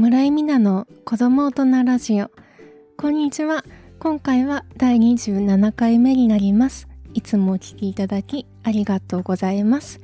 [0.00, 2.30] 村井美奈の子供大人ラジオ。
[2.96, 3.66] こんにちは。
[3.98, 6.88] 今回は第27回目になります。
[7.12, 10.00] いつもお聞きいただきありがとうございます。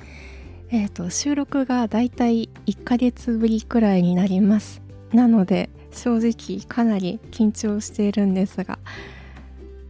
[0.69, 4.83] えっ、ー、と収録がだいたい1ヶ月ぶりくらいになります。
[5.13, 8.77] なので正直かなり緊張しているんですが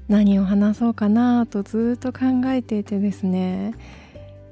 [0.07, 3.73] 何を話そうかなとずっと考えていてですね。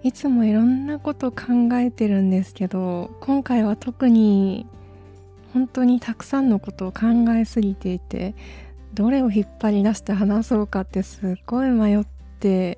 [0.03, 4.67] いつもいろんなこと考えてるんですけど今回は特に
[5.55, 8.35] 本当にたくさんのことを考えすぎていて
[8.93, 12.05] どれを引っ張り出して話そうかってすっごい迷っ
[12.41, 12.77] て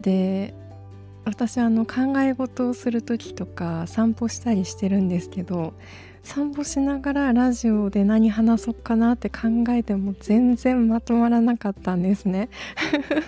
[0.00, 0.54] で
[1.26, 5.74] 私あの考え事をする時とか散歩したりしてるんですけど
[6.22, 12.48] 散歩しながらラジオで何話そうかなって考えても全然まとまらなかったんですね。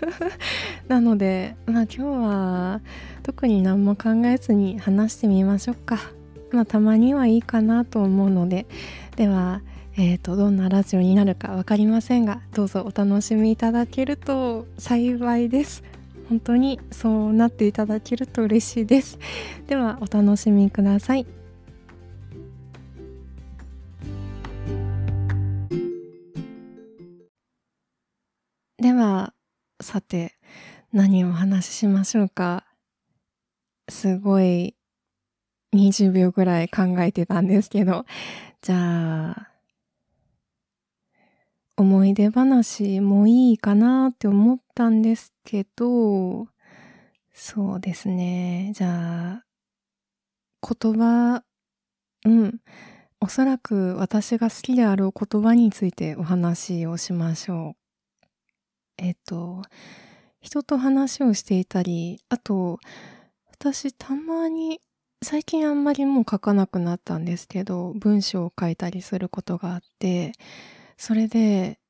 [0.89, 2.81] なのでまあ今日は
[3.23, 6.18] 特に何も考えずに話してみましょうか。
[6.51, 8.67] まあたまにはいいかなと思うので
[9.17, 9.63] では
[10.01, 15.83] えーと、どんなラジオになるか分かりませんがどうぞお楽しみいただけると幸いです。
[16.29, 19.19] 本当にそうなっていただけると嬉しいです。
[19.67, 21.27] ではお楽しみください。
[28.81, 29.35] では
[29.81, 30.35] さて
[30.93, 32.65] 何をお話ししましょうか。
[33.89, 34.78] すごい
[35.73, 38.05] 20秒ぐらい考えてたんですけど。
[38.61, 39.49] じゃあ
[41.77, 46.49] 思い出話もいいかなって思ったんですけど。
[47.33, 48.73] そうですね。
[48.75, 49.45] じゃあ
[50.63, 51.45] 言葉
[52.25, 52.61] うん。
[53.21, 58.27] おそらく私が好きである言葉についてお話をしましょう。
[58.97, 59.63] えっ、と、
[60.41, 62.79] 人と話をしていたり、あと、
[63.51, 64.81] 私たまに、
[65.21, 70.33] 最近あんまりもう書かなくなったんですけど、文章を書いたりすることがあって、
[70.97, 71.81] それで、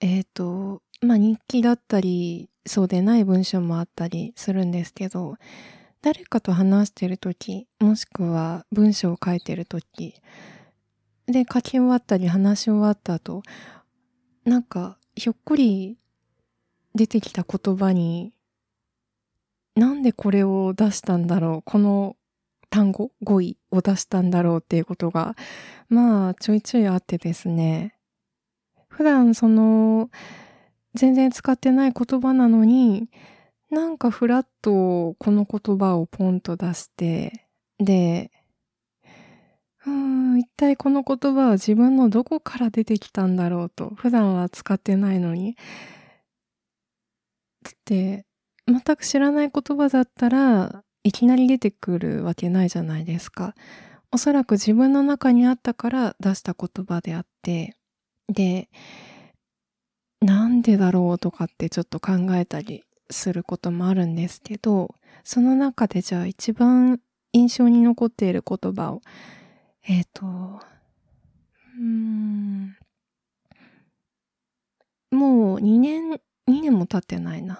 [0.00, 5.36] えっ、と、まあ、日記だったり、そうでない文章もあったりするんですけど、
[6.02, 10.14] 誰かと話してるとき、もしくは文章を書いてるとき、
[11.26, 13.42] で、書き終わったり話し終わった後、
[14.44, 15.98] なんか、ひょっこり
[16.96, 18.32] 出てきた言葉に、
[19.76, 22.16] なんでこれを出したんだろう、この
[22.72, 25.36] 単語、語彙を出したんだろうっていうことが、
[25.90, 27.94] まあ、ちょいちょいあってですね。
[28.88, 30.10] 普段その、
[30.94, 33.10] 全然使ってない言葉なのに、
[33.70, 37.46] なんかふらっとこの言葉をポンと出して、
[37.78, 38.30] で、
[39.84, 45.56] うーん、一体この言葉は自分のどこから出てきたんだろうと、普段は使ってないのに、
[47.68, 48.24] って
[48.66, 53.54] 全く知らない言葉だったらいきなり出てくるわけないじゃないですか。
[54.10, 57.76] おそらく自分の中にあったから出した言葉であって、
[58.28, 58.68] で、
[60.20, 67.00] なんでだろうとかってちょっと考えたりすることもあるんですけど、その中でじゃあ一番
[67.32, 69.00] 印象に残っている言葉を、
[69.84, 70.60] えっ、ー、と、
[71.78, 72.76] うん、
[75.10, 77.58] もう2年2年も経ってないな。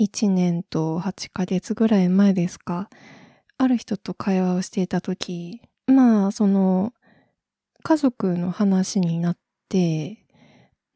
[0.00, 2.88] 1年と8ヶ月ぐらい前ですか。
[3.58, 6.94] ある人と会話をしていた時、まあ、その、
[7.82, 9.36] 家族の話になっ
[9.68, 10.24] て、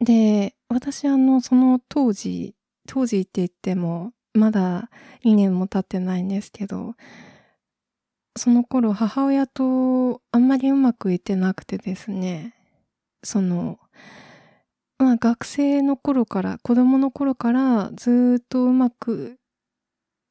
[0.01, 2.55] で、私あの、その当時、
[2.89, 4.89] 当時って言っても、まだ
[5.23, 6.95] 2年も経ってないんですけど、
[8.37, 12.55] その頃母親とあんまりうまくいってなくてですね、
[13.23, 13.79] その、
[14.99, 19.39] まあ学生の頃から、子供の頃からずっとうまく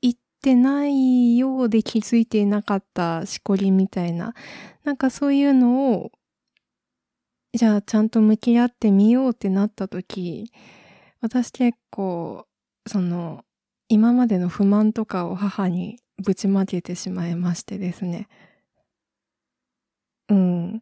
[0.01, 4.34] いってないようで気づいていなかったしこりみたいな、
[4.84, 6.12] なんかそういうのを、
[7.53, 10.51] じゃあちゃんと向き合ってみようってなった時、
[11.22, 12.47] 私結構、
[12.88, 13.45] その、
[13.90, 18.27] 今までの不満とかを母にぶちまけてしまいましてですね。
[20.30, 20.81] うん。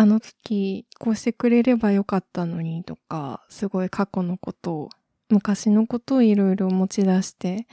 [0.00, 4.88] あの時こうしてくれればよかったのにとか、すごい過去のことを、
[5.28, 7.66] 昔のことをいろいろ持ち出して、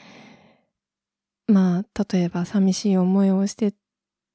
[1.48, 3.74] まあ、例えば寂しい思いをして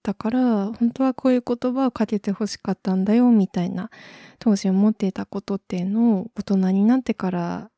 [0.03, 3.91] たから、本当はこういう言葉をかけて欲しかったんだよ、みたいな、
[4.39, 7.71] 当時思っていたことっていうのを大人になってから、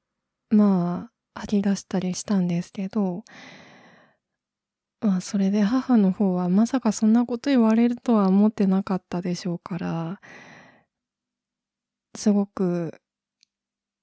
[0.51, 3.25] まあ、吐き出したりしたんですけど、
[5.05, 10.21] まあそれで母の方はまさかそんなこと言われるとは思ってなかったでしょうから、
[12.17, 13.03] すごく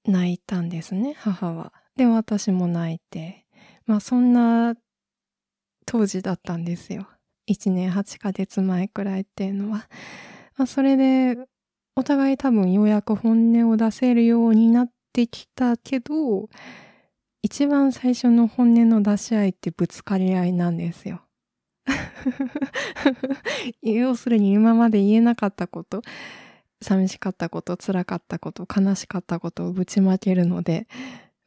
[0.06, 1.74] 泣いたんですね、母は。
[1.96, 3.48] で、私も泣いて。
[3.88, 4.76] まあそんな
[5.88, 7.08] 当時だったんですよ。
[7.50, 9.90] 1年8ヶ月前くらいっていうのは。
[10.56, 11.36] まあ、それで、
[11.96, 16.48] お互い多分ようやく本音を出せるようになってきたけど、
[17.44, 21.22] 一番最初の本音の出し合いってぶつかり合いなんですよ。
[23.82, 26.04] 要するに今まで言えなかったこと、
[26.84, 30.88] 寂しかったこと、辛かったこと、悲しかったことをぶちまけるので、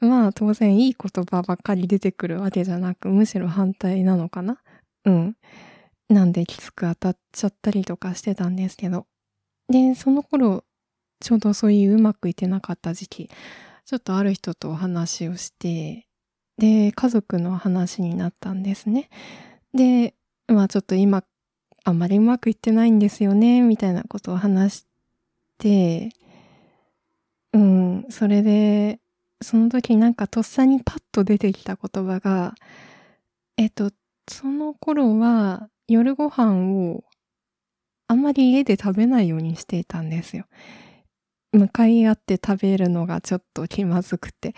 [0.00, 4.58] まあ当然いい言葉ばっかり出てくるわけじゃなく、むしろ反対なのかな？
[5.04, 5.36] うん。
[6.08, 9.06] なんできつく当たっちゃったりとかしてたんですけど。
[9.68, 10.64] で、その頃、
[11.20, 13.30] ちょうどそういううまくいってなかった時期、
[13.86, 16.06] ちょっとある人とお話をして、
[16.58, 19.08] で、家族の話になったんですね。
[19.74, 20.14] で、
[20.48, 21.24] まあちょっと今、
[21.84, 24.86] あんまりうまくいってないんですよね、みたいなことを話し
[25.58, 26.10] て、
[27.52, 29.00] うん、それで、
[29.42, 32.54] その時なんかとっさにパッと出てきた言葉が、
[33.56, 33.90] えっと、
[34.28, 37.04] その頃は夜ご飯を
[38.08, 40.46] あんまり家で食べないようにしていたんですよ。
[41.54, 44.54] 向かい合って食べるのがちょっと気まずくて。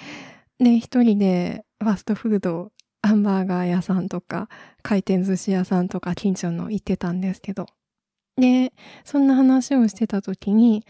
[0.59, 2.73] で、一人でファストフード、
[3.03, 4.49] ハンバーガー屋さんとか、
[4.83, 7.67] 回転寿司屋さんとか近所の行ってたんですけど。
[8.37, 8.73] で、
[9.05, 10.85] そんな話をしてた時に、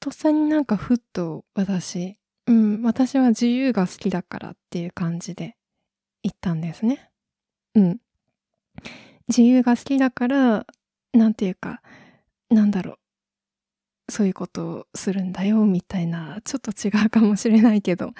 [0.00, 5.56] とっさになんかふっと私、うん、私は自由が好きだからっていう感じで
[6.22, 7.10] 言ったんですね。
[7.74, 8.00] うん。
[9.28, 10.66] 自由が好きだから、
[11.12, 11.80] なんていうか、
[12.50, 12.98] なんだろう。
[14.08, 18.12] そういうことをするんだよ、みたいな、ちょっと違うかもしれないけど。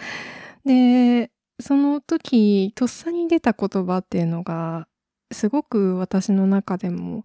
[0.65, 4.89] で、その時、とっさに出た言葉っていうのが、
[5.33, 7.25] すごく私の中でも、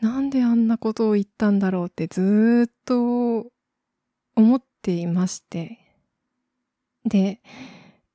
[0.00, 3.46] なんであんなことを言ったんだろうってずっと
[4.36, 5.78] 思っていまして。
[7.04, 7.40] で、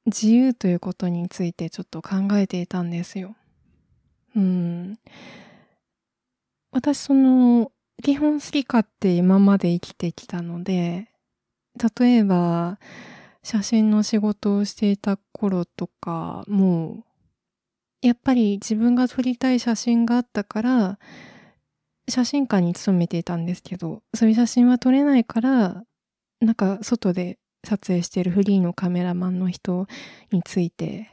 [0.05, 3.35] 自由ということについてちょっと考えていたんですよ。
[4.35, 4.99] うん。
[6.71, 7.71] 私その、
[8.01, 11.09] 基本好き勝手今まで生きてきたので、
[11.99, 12.79] 例えば、
[13.43, 17.03] 写真の仕事をしていた頃とかも、
[18.01, 20.99] やっぱり自分が撮りたい写真があったから、
[22.07, 25.83] 写真館に勤めていたんですけど、そういう写真は撮れないから、
[26.39, 29.87] なんか外で撮影してるフリーのカメラマンの人
[30.31, 31.11] について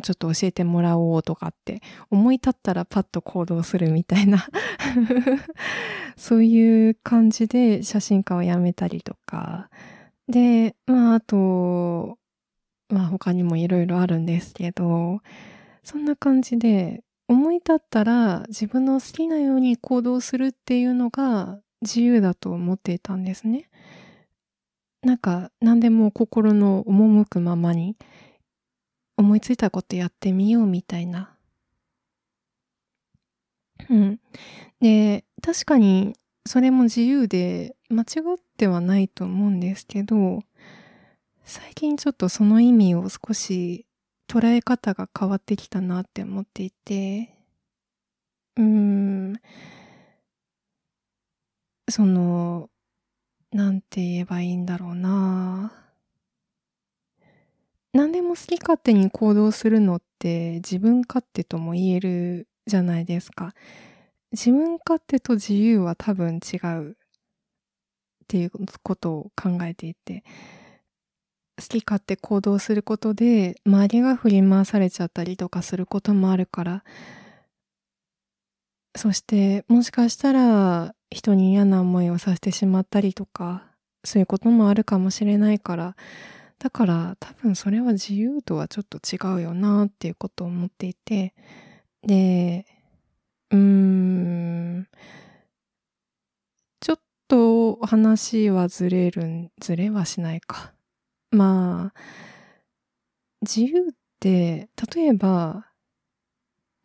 [0.00, 1.80] ちょっと教えてもらおうとかって
[2.10, 4.46] 思い立ったらパッと行動するみたいな。
[6.16, 9.70] そういう感じで写真家を辞めたりとか。
[10.28, 12.18] でまああと
[12.88, 15.20] まあ他にもいろいろあるんですけど。
[15.82, 23.68] そんな感じで思い立ったら自分の好きなように行動するっていうのが自由だと思っていたんですね。
[25.02, 27.96] なんか何でも心の赴くままに
[29.20, 31.36] 思いついたことやってみようみたいな。
[33.88, 34.20] うん。
[34.80, 36.14] で、確かに
[36.46, 38.06] それも自由で間違
[38.36, 40.42] ってはないと思うんですけど、
[41.44, 43.86] 最近ちょっとその意味を少し
[44.28, 47.36] 捉え方が変わってきたなって思っていて、
[48.56, 49.40] うーん、
[51.90, 52.70] その、
[53.52, 55.89] なんて言えばいいんだろうな
[57.92, 63.52] 何でも好き勝手に行動するのって自分勝手とも言えるじゃないですか。
[64.32, 66.94] 自分勝手と自由は多分違うっ
[68.28, 70.22] ていうことを考えていて、
[71.58, 76.84] 好き勝手行動することで周りが振り回されちゃったりとかすることもあるから、
[78.96, 83.64] そしてもしかしたら人に嫌な思いをさせてしまったりとか、
[84.04, 85.96] そういうこともあるかもしれないから、
[86.60, 91.34] だから多分それは自由とはちょっと違うよなっていうことを思っていて、
[92.06, 92.66] で、
[93.50, 94.88] うーん、
[96.80, 100.72] ちょっと話はずれるん、ずれはしないか。
[101.32, 102.00] まあ、
[103.42, 105.66] 自由って、例えば、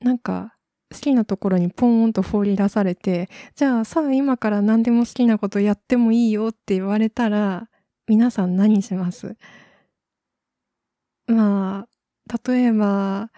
[0.02, 0.54] なんか、
[0.94, 7.70] 好きなところにポーンと放り出されて、じゃあさあ今から何でも好きなことやってもいいよって言われたら、
[8.08, 9.36] 皆さん何します？
[11.28, 13.32] まあ、例えば、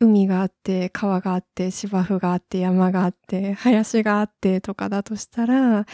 [0.00, 5.86] 海があって、川があって、芝生があって、山があって、林があってとかだとしたら、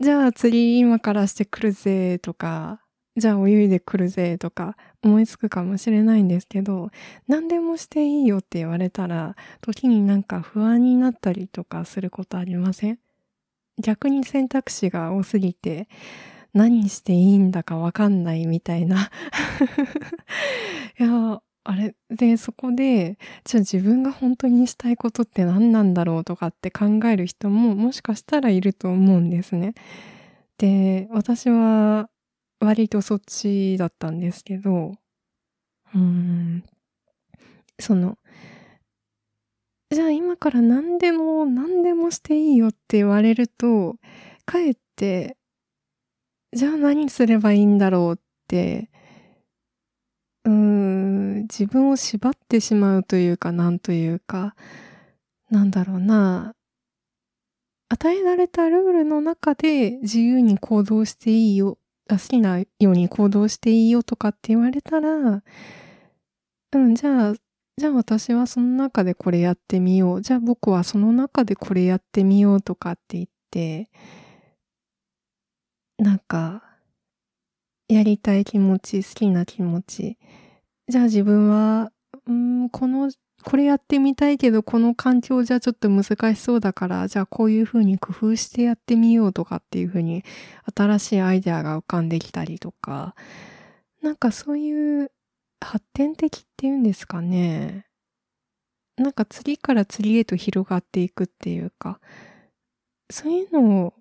[0.00, 2.80] じゃあ釣り今からしてくるぜとか、
[3.16, 6.90] じゃあ泳いでくるぜとか思いつくかもしれないんですけど、
[7.28, 12.98] 何でもしていいよって言われたら、時になんか不安になったりとかすることありません？
[13.82, 15.88] 逆に選択肢が多すぎて、
[16.52, 19.10] 何していいんだかわかんないみたいな
[20.98, 29.74] いや、あれで、そこで、じゃあ自分が本当にしたいことって何なんだろうとかって考える人ももしかしたらいると思うんですね。
[30.58, 32.08] で、私は
[32.60, 34.94] 割とそっちだったんですけど、
[35.94, 36.64] うん、
[37.78, 38.18] その、
[39.90, 43.96] じゃあ今から何でも何でもしていいよって言われると、
[44.44, 45.36] かえって、
[46.52, 48.16] じゃあ何すればいいんだろうっ
[48.48, 48.90] て
[50.44, 54.54] うーん、自分を縛ってしまうというか、なんというか、
[55.50, 56.54] なんだろうな。
[57.88, 61.78] 与えられたルールの中で自由に行動していいよ、
[62.08, 65.42] 好きなように行動していいよとかって言われたら、
[66.72, 67.34] うん、じゃあ、
[67.76, 70.22] じゃあ私はその中でこれやってみよう。
[70.22, 73.90] じゃあ僕はその中でこれやってみようとかって言って、
[76.00, 76.62] なんか、
[77.86, 80.16] やりたい気持ち、好きな気持ち。
[80.88, 81.92] じゃあ自分は、
[82.26, 83.12] うん、この、
[83.44, 90.24] これやってみたいけど、この環境じゃちょっと難しそうだから、じゃあこういう風に工夫してやってみようとかっていう風に、
[90.74, 93.14] 新しいアイデアが浮かんできたりとか、
[94.00, 95.12] なんかそういう
[95.60, 97.84] 発展的っていうんですかね。
[98.96, 102.00] なんか次から次へと広がっていくっていうか、
[103.10, 103.94] そういうのを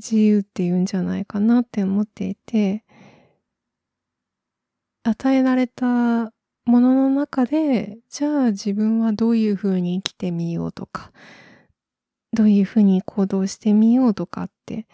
[0.00, 2.84] 自由っていうんじゃないかなって思っていて、
[5.02, 6.32] 与えられた
[6.64, 11.12] ものの中で、じゃあ自分はどういうふうに生きてみようとか、
[12.32, 14.86] どういうふうに行動してみようとかって、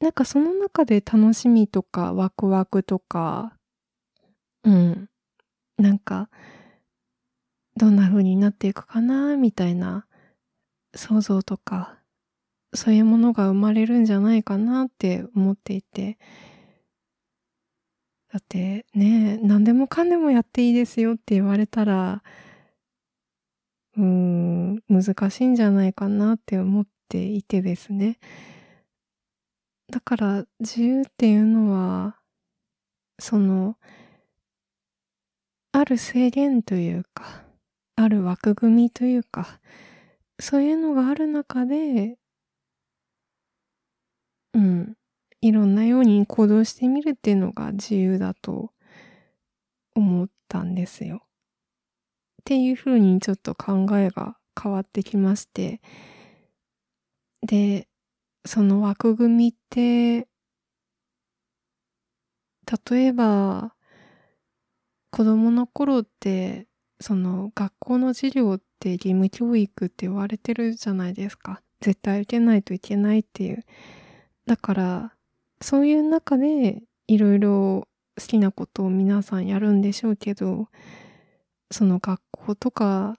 [0.00, 3.52] なんかその中で楽しみとかワクワクとか、
[4.64, 5.08] うん、
[5.76, 6.30] なんか、
[7.76, 10.06] どんな風になっていくかな、みたいな
[10.94, 11.97] 想像とか、
[12.78, 16.16] そういうものが生まれるんじゃないかなって思っていて、
[18.32, 22.22] だってね、何でもかんでもやっていいですよって言われたら、
[23.96, 28.20] うーん、難しいんじゃないかなって思っていてですね。
[29.90, 32.16] だから自由っていうのは、
[33.18, 33.76] その、
[35.72, 37.42] ある制限というか、
[37.96, 39.58] ある枠組みというか、
[40.38, 42.18] そういうのがある中で、
[44.54, 44.94] うん、
[45.40, 48.72] いろんなように行動してみるっていうのが自由だと
[49.94, 51.22] 思ったんですよ。
[52.42, 55.80] っていうふうにちょっと考えが変わってきまして、
[57.46, 57.88] で、
[58.46, 60.28] その枠組みって、
[62.90, 63.74] 例えば、
[65.10, 66.66] 子供の頃って、
[67.00, 71.62] その学校の授業って義務教育って言われてるじゃないですか。
[71.80, 73.64] 絶対受けないといけないっていう。
[74.48, 75.12] だから、
[75.60, 77.86] そういう中でいろいろ
[78.18, 80.68] 好きなことを皆さんやるんでしょうけど、
[81.70, 83.16] その学校とか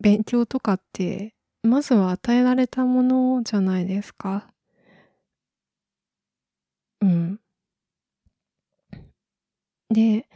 [0.00, 4.48] 勉強とかって、まずは与えられたものじゃないですか。
[7.00, 7.40] うん。
[9.90, 10.28] で、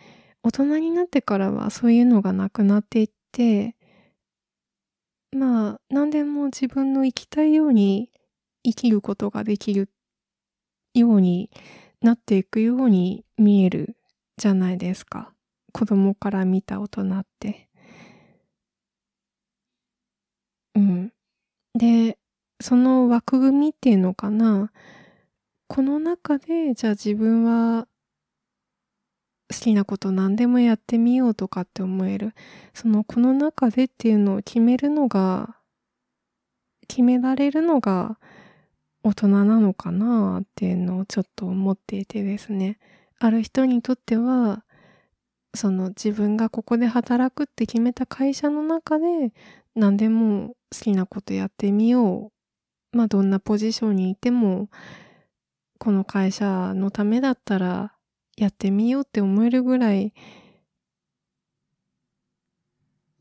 [0.43, 3.77] 大人になってからはそういうのがなくなっていって、
[5.33, 8.11] まあ、何でも自分の生きたいように
[8.65, 9.91] 生きることができる
[10.95, 11.51] ように
[12.01, 13.97] なっていくように見える
[14.37, 15.33] じゃないですか。
[15.73, 17.69] 子供から見た大人って。
[20.75, 21.13] うん。
[21.75, 22.19] で、
[22.61, 24.73] その枠組みっていうのかな。
[25.69, 27.87] この中で、じゃあ自分は
[29.53, 32.35] 好きなこと何でもやってみようとかって思える。
[32.73, 35.57] そのこの中でっていうのを決めるのが、
[36.89, 38.19] 決められるのが
[39.03, 42.79] 大人なのかなっていうのをちょっと思っていてですね。
[43.19, 44.65] ある人にとっては、
[45.55, 49.33] その自分がここで働くって決めた会社の中で
[49.75, 52.33] 何でも好きなことやってみよ
[52.93, 52.97] う。
[52.97, 54.69] まあどんなポジションにいても
[55.79, 57.95] この会社のためだったら
[58.37, 60.13] やってみようって思えるぐらい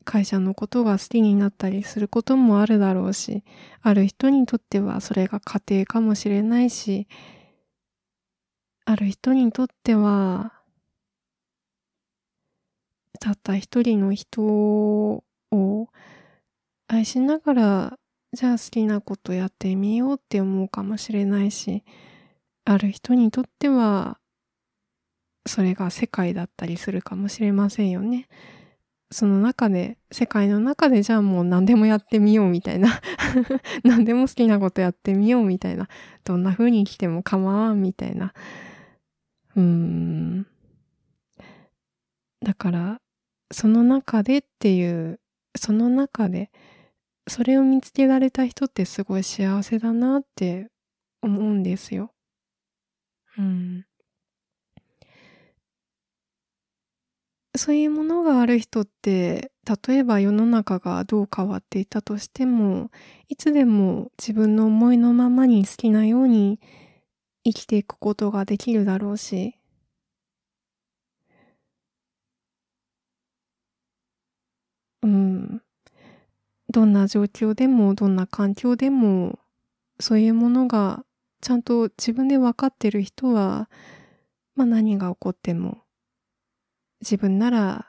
[0.04, 3.44] 会社のことが好きになったりすることもあるだろうし、
[3.82, 7.06] ある人にとってはそれが家庭かもしれないし、
[8.84, 10.52] ある人にとっては、
[13.20, 15.22] たった一人の人を
[16.88, 17.98] 愛しながら、
[18.32, 21.84] じゃあ好きなことやってみようって思うかもしれないし、
[22.64, 24.18] ある人にとっては、
[25.46, 28.28] それが世界だったりするかもしれませんよね。
[29.12, 33.00] その中で、世界の中でじゃあもう何でもやってみようみたいな
[33.84, 35.88] 何でも好きなことやってみようみたいな。
[36.24, 38.32] どんな風に生きても構わんみたいな。
[39.56, 40.46] うーん。
[42.42, 43.00] だから
[43.52, 45.20] その中でっていう
[45.56, 46.50] その中で
[47.28, 50.68] それを見つけられた人ってすごい幸せだなって
[51.22, 52.12] 思うんですよ。
[53.38, 53.84] うん。
[57.56, 59.50] そういうものがある人って
[59.88, 62.90] 例えば世の中がどう変わっていたとしても
[63.28, 66.60] いつでも自分の思いのままに好きなように
[67.44, 69.56] 生きていくことができるだろうし。
[75.02, 75.62] うん。
[76.68, 79.38] どんな状況でもどんな環境でも
[80.00, 81.04] そういうものが
[81.42, 83.70] ちゃんと自分で分かってる人は
[84.56, 85.82] まあ何が起こっても
[87.00, 87.86] 自分なら、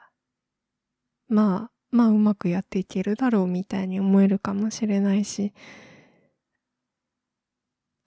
[1.27, 5.53] まあ、まあうまくやっていけるだろうみたいに思えるかもしれないし、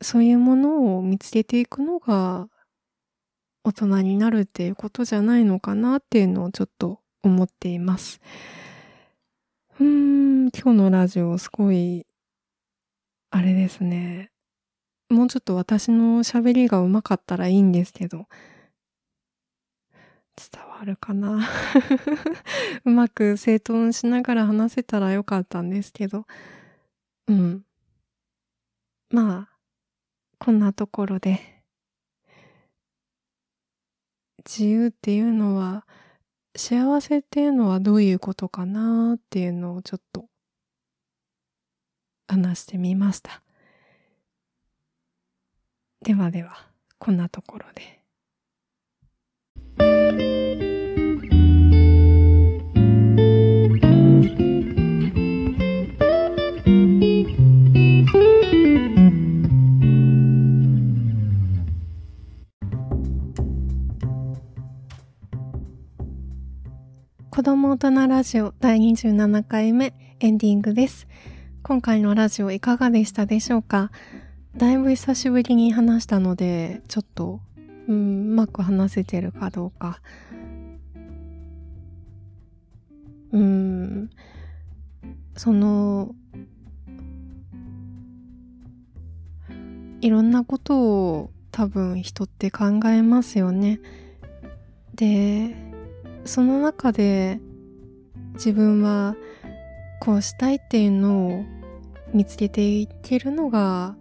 [0.02, 2.49] そういうものを見つけていくのが
[3.64, 8.20] 大人になるっていうことじゃないのかなっていうのをちょっと思っています。
[9.80, 12.06] うーん、今日のラジオすごい、
[13.30, 14.30] あれですね。
[15.08, 18.26] もうちょっと私の喋りが上手かったらいいんですけど、
[20.36, 21.48] 伝わるかな
[22.84, 26.26] うまく整頓しながら話せたらよかったんですけど。
[27.28, 27.64] うん。
[29.10, 29.58] まあ、
[30.38, 31.62] こんなところで。
[34.44, 35.86] 自由っていうのは、
[36.56, 40.28] 幸せっていうのはどういうことかなっていうのをちょっと
[42.28, 43.42] 話してみました。
[46.02, 48.03] ではでは、こんなところで。
[67.30, 71.08] 子供大人ラジオ第27回目エンディングです。
[71.62, 73.90] 今回のラジオいかがでしたでしょうか？
[74.57, 77.40] だいぶ久しぶりに話したので、ちょっと
[77.88, 80.01] うん、うまく話せてるかどうか。
[83.33, 84.11] うん、
[85.37, 86.14] その、
[90.01, 93.81] いろんなことを多分人って考えますよね。
[94.94, 95.57] で、
[96.25, 97.40] その中で
[98.35, 99.16] 自分は
[100.01, 101.44] こうしたいっていうのを
[102.12, 103.97] 見つけていけるのが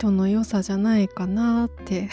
[0.00, 2.08] 人の良さじゃないかなって。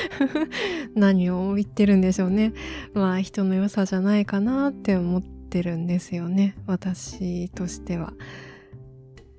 [0.96, 2.54] 何を言ってるんでしょうね。
[2.94, 6.56] まあ人の良さじゃないかなって思ってるんですよね。
[6.66, 8.14] 私としては。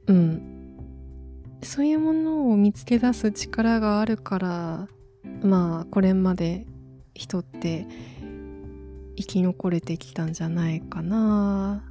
[0.05, 0.77] うん。
[1.63, 4.87] そういうものを見つけ出す力があるから
[5.41, 6.67] まあこれまで
[7.15, 7.87] 人って
[9.15, 11.90] 生き残れてきたんじゃないかな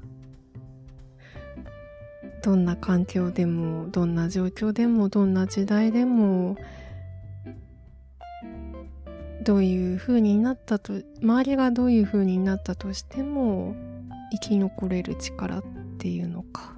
[2.43, 6.57] どんな環境でもどんな状況でもどんな時代でも
[9.43, 13.75] どういう風になったと周りがどういう風になったとしても
[14.33, 15.65] 生き残れる力っ
[15.99, 16.77] ていうのか。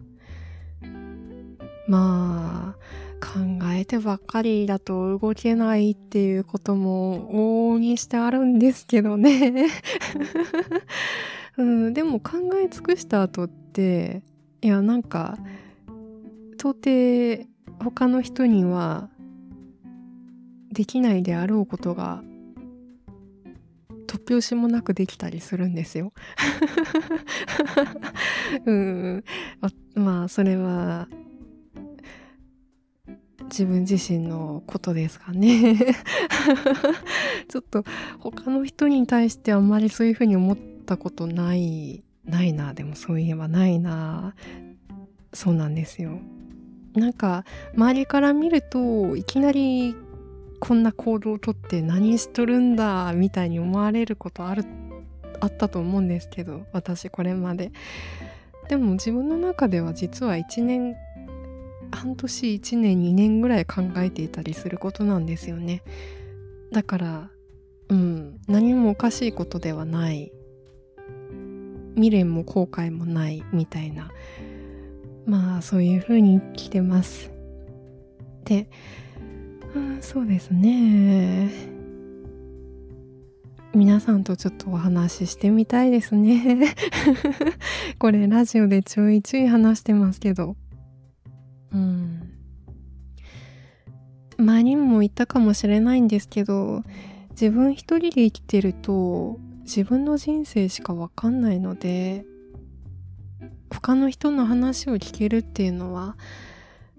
[1.89, 2.83] まあ
[3.23, 3.39] 考
[3.73, 9.69] えてばっかりだと動けないっていうことも往々にしてあるんですけどね。
[11.59, 14.23] うん、でも考え尽くした後って
[14.63, 15.37] いやなんか
[16.55, 17.49] 到底
[17.83, 19.11] 他の人には
[20.71, 22.23] できないであろうことが
[24.07, 26.13] 突拍子もなくできたりするんですよ。
[28.65, 29.25] うん
[29.95, 31.09] まあそれは
[33.45, 35.77] 自分自身のことですかね
[37.49, 37.85] ちょっと
[38.19, 44.35] 他の人に対してあんまりそういうふうに思ったことないないなでもそういえばないな。
[45.33, 46.19] そうなんですよ。
[46.95, 49.97] なんか周りから見るといきなり
[50.61, 54.65] こんな行動をとって何しとるんだみたいに思われることある
[55.41, 57.73] あったと思うんですけど私これまで。
[58.69, 60.95] でも自分の中では実は1年
[61.91, 65.83] 半年1年2年ぐらい考えていたりすることなんですよね。
[66.71, 67.31] だから
[67.89, 70.33] うん何もおかしいことではない。
[71.95, 74.11] 未練も後悔もないみたいな
[75.27, 77.31] まあそういう風に来てます。
[78.45, 78.69] で、
[79.75, 81.51] うん、そうですね。
[83.75, 86.75] 皆さんとちょっとお話ししてみたいですね。
[87.99, 90.57] これラジオでちょいちょい話してますけど。
[91.73, 92.29] うん。
[94.39, 96.83] 前にも言ったかもしれないんですけど
[97.31, 102.25] 自分一人で生きてると自分の人生しかわかんないので
[103.71, 106.17] 他の人の話を聞けるっていうのは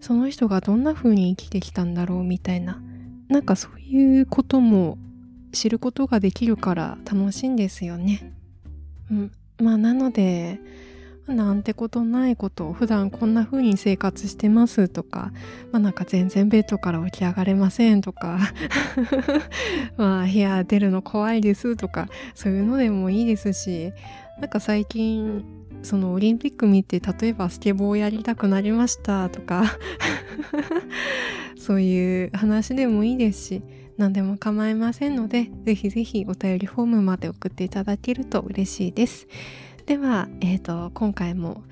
[0.02, 2.82] その人がどんな風に生きてきたんだろうみたいな
[3.30, 4.97] なんかそういうことも
[5.54, 8.34] 知ることができるから楽しいんですよね。
[9.12, 10.60] うん、まあなので
[11.28, 15.32] なんてことないこと普段こんな風に生活してますとか
[15.72, 18.40] まあなんか全然ベッドから起き上がれませんとか
[19.96, 23.94] まあ部屋出るの怖いですとかそういうのでもいいですし
[24.40, 25.46] なんか最近
[25.82, 29.64] そのオリンピック見て例えばスケボーやりたくなりましたとか
[31.58, 33.62] そういう話でもいいですし
[33.98, 39.28] 何でも構いませんのでぜひぜひお便りフォームまで送っていただけると嬉しいです。
[39.86, 41.63] では、えーと、今回も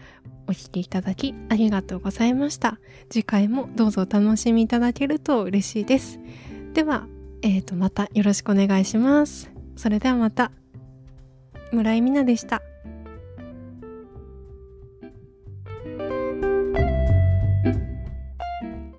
[0.47, 2.77] お聴きいただきありがとうございました。
[3.09, 6.19] 次回もどうぞお楽しみいただけると嬉しいです。
[6.73, 7.07] では、
[7.41, 9.49] えーと、またよろしくお願いします。
[9.77, 10.51] それではまた。
[11.71, 12.61] 村井美奈でした。